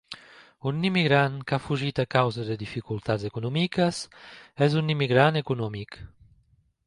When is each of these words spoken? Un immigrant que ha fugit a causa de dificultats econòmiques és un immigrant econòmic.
Un 0.69 0.79
immigrant 0.87 1.35
que 1.49 1.55
ha 1.57 1.61
fugit 1.65 2.01
a 2.03 2.05
causa 2.15 2.45
de 2.47 2.57
dificultats 2.63 3.27
econòmiques 3.29 3.99
és 4.69 4.79
un 4.83 4.93
immigrant 4.95 5.41
econòmic. 5.45 6.01